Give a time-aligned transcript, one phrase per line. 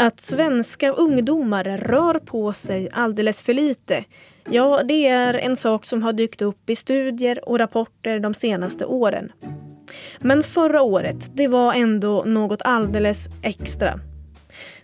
[0.00, 4.04] Att svenska ungdomar rör på sig alldeles för lite
[4.50, 8.84] Ja, det är en sak som har dykt upp i studier och rapporter de senaste
[8.84, 9.32] åren.
[10.18, 14.00] Men förra året, det var ändå något alldeles extra.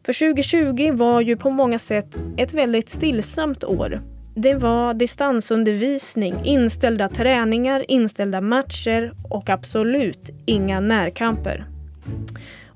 [0.07, 4.01] För 2020 var ju på många sätt ett väldigt stillsamt år.
[4.35, 11.67] Det var distansundervisning, inställda träningar, inställda matcher och absolut inga närkamper.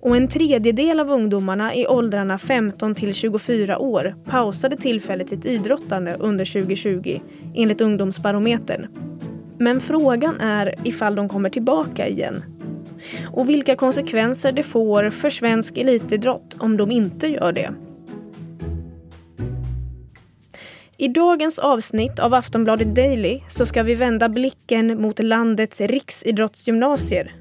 [0.00, 6.16] Och en tredjedel av ungdomarna i åldrarna 15 till 24 år pausade tillfälligt sitt idrottande
[6.18, 7.20] under 2020
[7.54, 8.86] enligt Ungdomsbarometern.
[9.58, 12.44] Men frågan är ifall de kommer tillbaka igen.
[13.32, 17.70] Och vilka konsekvenser det får för svensk elitidrott om de inte gör det.
[20.98, 27.32] I dagens avsnitt av Aftonbladet Daily så ska vi vända blicken mot landets riksidrottsgymnasier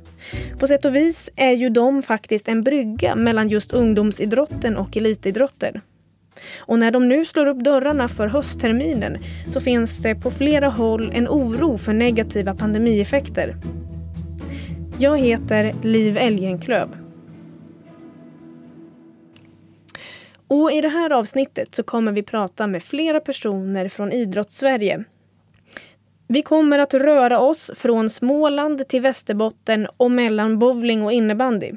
[0.59, 5.81] på sätt och vis är ju de faktiskt en brygga mellan just ungdomsidrotten och elitidrotten.
[6.59, 11.11] Och när de nu slår upp dörrarna för höstterminen så finns det på flera håll
[11.13, 13.55] en oro för negativa pandemieffekter.
[14.97, 16.89] Jag heter Liv Elgenklöv.
[20.47, 25.03] Och I det här avsnittet så kommer vi prata med flera personer från Idrottssverige
[26.31, 31.71] vi kommer att röra oss från Småland till Västerbotten och mellan bowling och innebandy.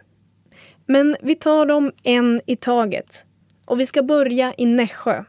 [0.86, 3.26] Men vi tar dem en i taget.
[3.64, 5.24] Och vi ska börja i Nässjö.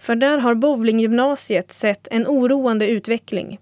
[0.00, 3.58] För där har bowlinggymnasiet sett en oroande utveckling.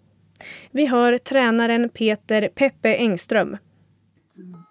[0.71, 3.57] Vi hör tränaren Peter Peppe Engström.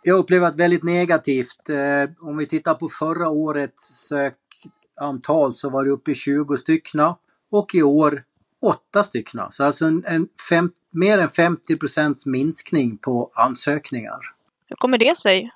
[0.03, 1.69] Jag upplever att väldigt negativt.
[1.69, 7.17] Eh, om vi tittar på förra årets sökantal så var det uppe i 20 styckna.
[7.51, 8.21] Och i år
[8.61, 9.41] åtta stycken.
[9.49, 14.19] Så alltså en, en fem, mer än 50 procents minskning på ansökningar.
[14.67, 15.51] Hur kommer det sig?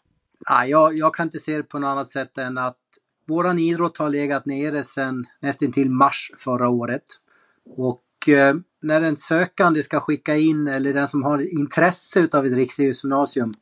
[0.49, 2.77] Ja, jag, jag kan inte se det på något annat sätt än att
[3.27, 7.05] våran idrott har legat nere sedan nästan till mars förra året.
[7.77, 12.53] Och eh, när en sökande ska skicka in, eller den som har intresse utav ett
[12.53, 13.53] riksidrottsgymnasium,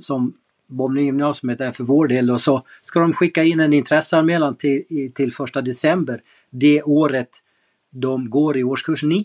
[0.00, 0.34] som
[0.66, 5.32] bowlinggymnasiet är för vår del, och så ska de skicka in en intresseanmälan till, till
[5.32, 7.28] första december det året
[7.92, 9.24] de går i årskurs 9.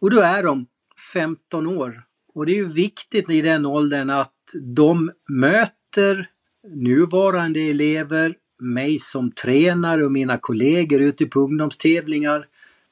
[0.00, 0.66] Och då är de
[1.12, 2.02] 15 år.
[2.34, 4.32] Och det är ju viktigt i den åldern att
[4.62, 6.30] de möter
[6.68, 12.46] nuvarande elever, mig som tränare och mina kollegor ute på ungdomstävlingar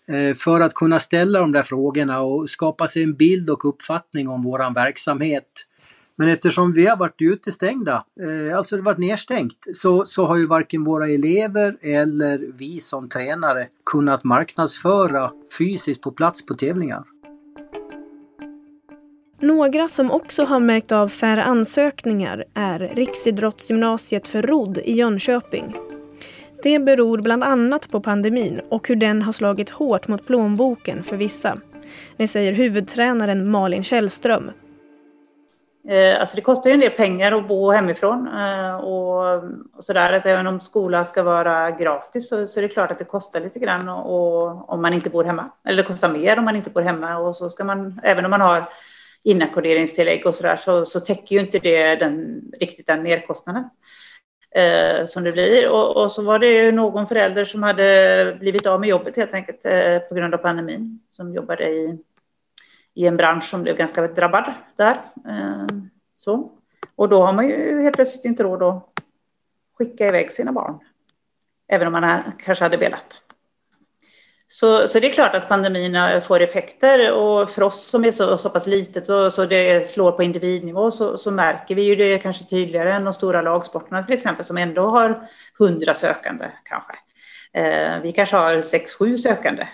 [0.08, 4.28] eh, för att kunna ställa de där frågorna och skapa sig en bild och uppfattning
[4.28, 5.66] om våran verksamhet
[6.20, 10.46] men eftersom vi har varit utestängda, eh, alltså det varit nedstängt, så, så har ju
[10.46, 17.04] varken våra elever eller vi som tränare kunnat marknadsföra fysiskt på plats på tävlingar.
[19.40, 25.64] Några som också har märkt av färre ansökningar är Riksidrottsgymnasiet för rodd i Jönköping.
[26.62, 31.16] Det beror bland annat på pandemin och hur den har slagit hårt mot plånboken för
[31.16, 31.56] vissa.
[32.16, 34.50] Det säger huvudtränaren Malin Källström
[35.88, 39.42] Eh, alltså det kostar ju en del pengar att bo hemifrån eh, och,
[39.76, 40.12] och sådär.
[40.12, 43.40] Att även om skolan ska vara gratis så, så är det klart att det kostar
[43.40, 45.50] lite grann och, och, om man inte bor hemma.
[45.64, 48.30] Eller det kostar mer om man inte bor hemma och så ska man, även om
[48.30, 48.64] man har
[49.22, 53.64] inackorderingstillägg och sådär så, så täcker ju inte det den, riktigt den merkostnaden
[54.54, 55.70] eh, som det blir.
[55.70, 59.34] Och, och, så var det ju någon förälder som hade blivit av med jobbet helt
[59.34, 61.98] enkelt eh, på grund av pandemin som jobbade i
[62.94, 65.00] i en bransch som blev ganska drabbad där.
[65.28, 65.66] Eh,
[66.16, 66.52] så.
[66.96, 68.88] Och då har man ju helt plötsligt inte råd att
[69.78, 70.78] skicka iväg sina barn.
[71.68, 73.22] Även om man kanske hade velat.
[74.52, 78.38] Så, så det är klart att pandemin får effekter och för oss som är så,
[78.38, 82.18] så pass litet och så det slår på individnivå så, så märker vi ju det
[82.18, 86.92] kanske tydligare än de stora lagsporterna till exempel som ändå har hundra sökande kanske.
[87.52, 89.68] Eh, vi kanske har sex, sju sökande.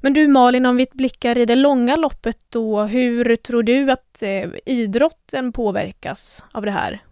[0.00, 4.22] Men du Malin, om vi blickar i det långa loppet då, hur tror du att
[4.22, 7.02] eh, idrotten påverkas av det här?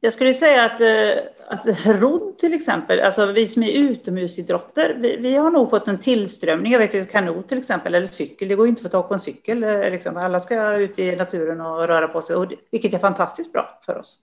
[0.00, 5.16] Jag skulle säga att, eh, att rodd till exempel, alltså vi som är utomhusidrotter, vi,
[5.16, 6.72] vi har nog fått en tillströmning.
[6.72, 9.08] Jag vet ju kanot till exempel, eller cykel, det går ju inte att få tag
[9.08, 9.60] på en cykel.
[9.90, 10.16] Liksom.
[10.16, 13.98] Alla ska ut i naturen och röra på sig, och, vilket är fantastiskt bra för
[13.98, 14.18] oss.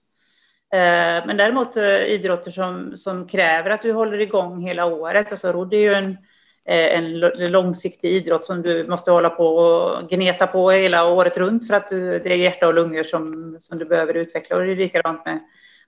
[0.74, 5.52] Eh, men däremot eh, idrotter som, som kräver att du håller igång hela året, alltså
[5.52, 6.16] rodd är ju en,
[6.64, 11.66] eh, en långsiktig idrott som du måste hålla på och gneta på hela året runt
[11.66, 14.56] för att du, det är hjärta och lungor som, som du behöver utveckla.
[14.56, 15.38] Och det är likadant med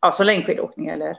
[0.00, 1.16] ja, så längdskidåkning eller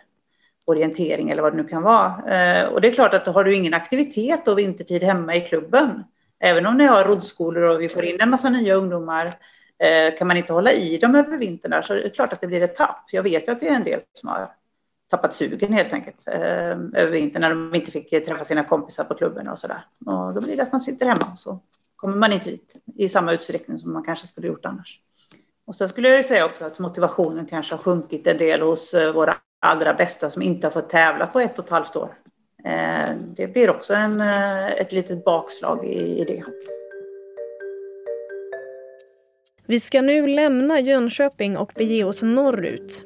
[0.65, 2.69] orientering eller vad det nu kan vara.
[2.69, 6.03] Och det är klart att har du ingen aktivitet och vintertid hemma i klubben,
[6.39, 9.33] även om ni har roddskolor och vi får in en massa nya ungdomar
[9.79, 12.41] Eh, kan man inte hålla i dem över vintern där så är det klart att
[12.41, 13.05] det blir ett tapp.
[13.11, 14.51] Jag vet ju att det är en del som har
[15.09, 19.13] tappat sugen helt enkelt eh, över vintern när de inte fick träffa sina kompisar på
[19.13, 19.85] klubben och sådär.
[20.05, 21.59] Och då blir det att man sitter hemma och så
[21.95, 24.99] kommer man inte dit i samma utsträckning som man kanske skulle gjort annars.
[25.65, 28.93] Och sen skulle jag ju säga också att motivationen kanske har sjunkit en del hos
[28.93, 32.09] eh, våra allra bästa som inte har fått tävla på ett och ett halvt år.
[33.35, 36.43] Det blir också en, ett litet bakslag i, i det.
[39.69, 43.03] Vi ska nu lämna Jönköping och bege oss norrut.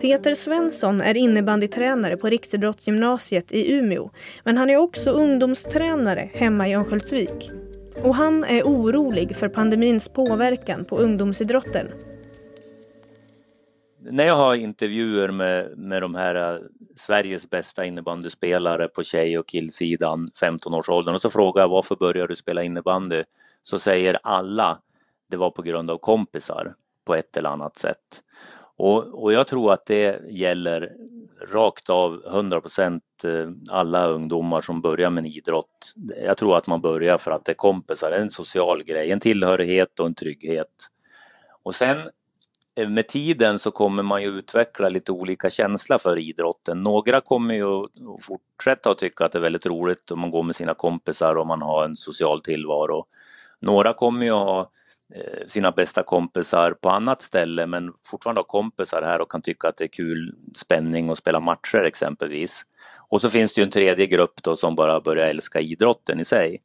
[0.00, 4.10] Peter Svensson är innebandytränare på Riksidrottsgymnasiet i Umeå
[4.44, 7.50] men han är också ungdomstränare hemma i Örnsköldsvik.
[8.02, 11.86] Och han är orolig för pandemins påverkan på ungdomsidrotten.
[14.00, 16.60] När jag har intervjuer med, med de här eh,
[16.96, 22.36] Sveriges bästa innebandyspelare på tjej och killsidan, 15-årsåldern, och så frågar jag varför börjar du
[22.36, 23.24] spela innebandy?
[23.62, 24.78] Så säger alla
[25.28, 28.22] det var på grund av kompisar på ett eller annat sätt.
[28.76, 30.92] Och, och jag tror att det gäller
[31.52, 33.30] rakt av 100 % eh,
[33.70, 35.94] alla ungdomar som börjar med en idrott.
[36.24, 40.00] Jag tror att man börjar för att det är kompisar, en social grej, en tillhörighet
[40.00, 40.88] och en trygghet.
[41.62, 41.98] Och sen
[42.74, 46.82] eh, med tiden så kommer man ju utveckla lite olika känsla för idrotten.
[46.82, 47.90] Några kommer ju att
[48.22, 51.46] fortsätta att tycka att det är väldigt roligt om man går med sina kompisar och
[51.46, 53.06] man har en social tillvaro.
[53.60, 54.70] Några kommer ju att ha
[55.14, 59.68] Eh, sina bästa kompisar på annat ställe men fortfarande har kompisar här och kan tycka
[59.68, 62.62] att det är kul spänning och spela matcher exempelvis.
[63.08, 66.24] Och så finns det ju en tredje grupp då som bara börjar älska idrotten i
[66.24, 66.62] sig.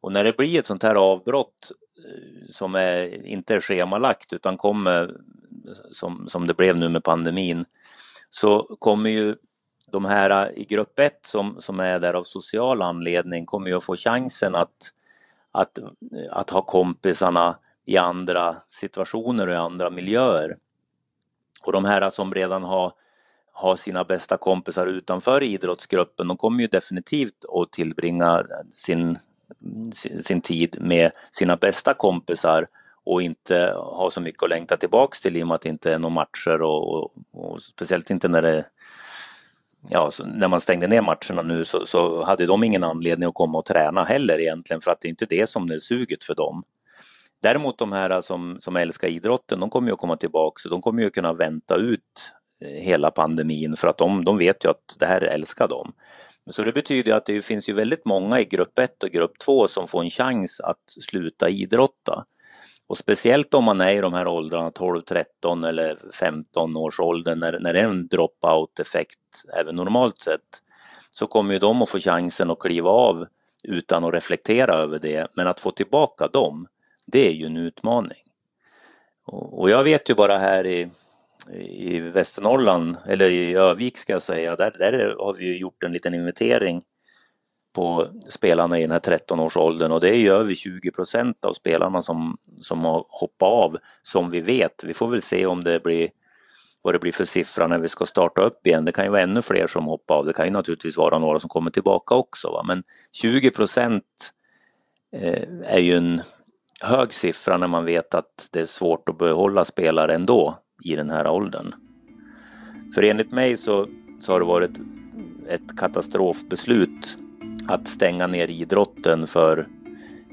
[0.00, 1.72] Och när det blir ett sånt här avbrott
[2.04, 5.16] eh, som är, inte är schemalagt utan kommer
[5.92, 7.64] som, som det blev nu med pandemin
[8.30, 9.36] så kommer ju
[9.92, 13.84] de här i grupp 1 som, som är där av social anledning kommer ju att
[13.84, 14.92] få chansen att
[15.60, 15.84] att, eh,
[16.30, 20.56] att ha kompisarna i andra situationer och i andra miljöer.
[21.66, 22.92] Och de här som redan har,
[23.52, 29.18] har sina bästa kompisar utanför idrottsgruppen, de kommer ju definitivt att tillbringa sin,
[29.92, 32.66] sin, sin tid med sina bästa kompisar
[33.04, 35.92] och inte ha så mycket att längta tillbaks till i och med att det inte
[35.92, 38.64] är några matcher och, och, och speciellt inte när det
[39.90, 43.58] ja, när man stängde ner matcherna nu så, så, hade de ingen anledning att komma
[43.58, 46.62] och träna heller egentligen för att det är inte det som är suget för dem.
[47.42, 50.82] Däremot de här som, som älskar idrotten, de kommer ju att komma tillbaka så de
[50.82, 54.96] kommer ju kunna vänta ut eh, hela pandemin för att de, de vet ju att
[54.98, 55.92] det här älskar dem.
[56.50, 59.68] Så det betyder att det finns ju väldigt många i grupp 1 och grupp 2
[59.68, 62.24] som får en chans att sluta idrotta.
[62.88, 67.38] Och speciellt om man är i de här åldrarna 12, 13 eller 15 års åldern
[67.38, 69.18] när, när det är en dropout effekt
[69.60, 70.62] även normalt sett
[71.10, 73.26] så kommer ju de att få chansen att kliva av
[73.64, 75.28] utan att reflektera över det.
[75.34, 76.66] Men att få tillbaka dem,
[77.06, 78.22] det är ju en utmaning.
[79.24, 80.90] Och, och jag vet ju bara här i,
[81.68, 86.14] i Västernorrland, eller i Övik ska jag säga, där, där har vi gjort en liten
[86.14, 86.82] inventering
[87.78, 92.02] på spelarna i den här 13-årsåldern och det är ju över 20 procent av spelarna
[92.02, 94.84] som, som har hoppat av som vi vet.
[94.84, 96.08] Vi får väl se om det blir
[96.82, 98.84] vad det blir för siffra när vi ska starta upp igen.
[98.84, 100.26] Det kan ju vara ännu fler som hoppar av.
[100.26, 102.50] Det kan ju naturligtvis vara några som kommer tillbaka också.
[102.50, 102.62] Va?
[102.66, 102.82] Men
[103.12, 104.04] 20 procent
[105.12, 106.22] eh, är ju en
[106.80, 111.10] hög siffra när man vet att det är svårt att behålla spelare ändå i den
[111.10, 111.74] här åldern.
[112.94, 113.86] För enligt mig så,
[114.20, 114.78] så har det varit
[115.48, 117.18] ett katastrofbeslut
[117.68, 119.66] att stänga ner idrotten för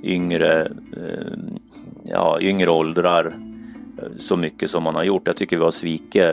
[0.04, 1.34] yngre, eh,
[2.04, 3.34] ja, yngre åldrar eh,
[4.18, 5.28] så mycket som man har gjort.
[5.28, 6.32] Jag tycker vi har svikit eh,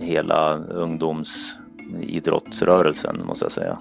[0.00, 3.78] hela ungdomsidrottsrörelsen måste jag säga.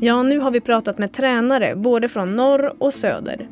[0.00, 3.48] Ja, nu har vi pratat med tränare både från norr och söder.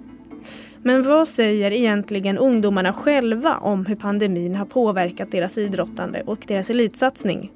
[0.82, 6.70] Men vad säger egentligen ungdomarna själva om hur pandemin har påverkat deras idrottande och deras
[6.70, 7.50] elitsatsning?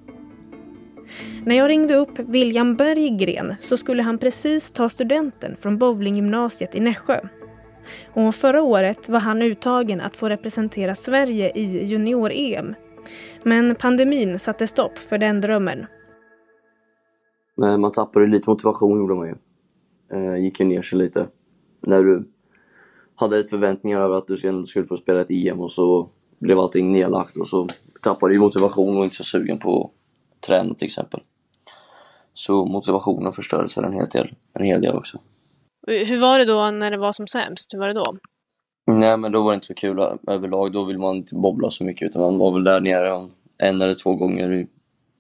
[1.45, 6.81] När jag ringde upp William Berggren så skulle han precis ta studenten från bowlinggymnasiet i
[6.81, 7.21] Nässjö.
[8.15, 12.75] Och förra året var han uttagen att få representera Sverige i junior-EM.
[13.43, 15.87] Men pandemin satte stopp för den drömmen.
[17.57, 19.35] Men man tappade lite motivation gjorde man ju.
[20.13, 21.27] Eh, gick ju ner sig lite.
[21.81, 22.29] När du
[23.15, 24.37] hade ett förväntningar över att du
[24.67, 26.09] skulle få spela ett EM och så
[26.39, 27.69] blev allting nedlagt och så
[28.03, 29.91] tappade du motivation och inte så sugen på att
[30.47, 31.21] träna till exempel.
[32.35, 35.19] Så motivationen förstördes en hel del, en hel del också.
[35.87, 37.75] Hur var det då när det var som sämst?
[37.75, 38.17] Hur var det då?
[38.87, 40.73] Nej men då var det inte så kul överlag.
[40.73, 43.95] Då vill man inte bobbla så mycket utan man var väl där nere en eller
[43.95, 44.67] två gånger i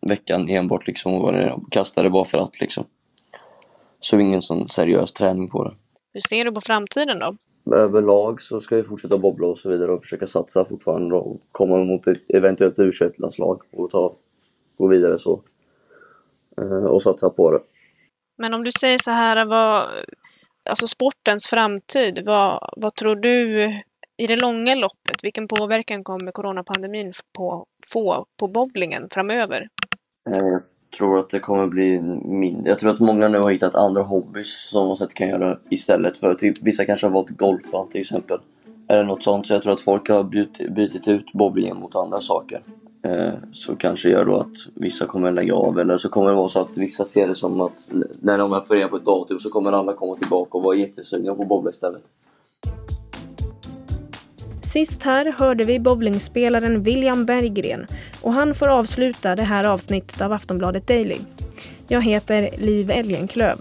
[0.08, 2.84] veckan enbart liksom och var nere och kastade bara för att liksom.
[4.00, 5.74] Så ingen sån seriös träning på det.
[6.12, 7.36] Hur ser du på framtiden då?
[7.74, 11.76] överlag så ska vi fortsätta bobbla och så vidare och försöka satsa fortfarande och komma
[11.76, 14.14] mot ett eventuellt u landslag och ta,
[14.78, 15.42] gå vidare så.
[16.60, 17.60] Eh, och satsa på det.
[18.38, 19.88] Men om du säger så här, vad,
[20.70, 23.66] alltså sportens framtid, vad, vad tror du
[24.16, 29.68] i det långa loppet, vilken påverkan kommer coronapandemin på, få på bowlingen framöver?
[30.24, 30.62] Jag
[30.98, 32.70] tror att det kommer bli mindre.
[32.70, 36.34] Jag tror att många nu har hittat andra hobbys som de kan göra istället för
[36.34, 38.38] typ vissa kanske har valt golfa till exempel.
[38.88, 39.46] Eller något sånt.
[39.46, 42.62] Så jag tror att folk har bytt, bytt ut bowlingen mot andra saker.
[43.06, 46.48] Eh, så kanske gör då att vissa kommer lägga av eller så kommer det vara
[46.48, 47.88] så att vissa ser det som att
[48.20, 51.34] när de är förenade på ett datum så kommer alla komma tillbaka och vara jättesugna
[51.34, 52.02] på bowla istället.
[54.62, 57.86] Sist här hörde vi bowlingspelaren William Berggren
[58.22, 61.18] och han får avsluta det här avsnittet av Aftonbladet Daily.
[61.88, 63.56] Jag heter Liv Elgenklöv.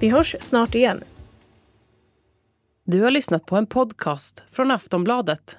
[0.00, 1.00] Vi hörs snart igen.
[2.84, 5.58] Du har lyssnat på en podcast från Aftonbladet.